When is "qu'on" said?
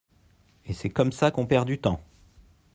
1.29-1.45